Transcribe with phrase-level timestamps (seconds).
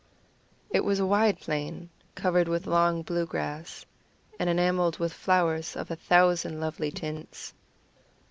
[0.71, 3.85] It was a wide plain, covered with long blue grass,
[4.39, 7.53] and enamelled with flowers of a thousand lovely tints.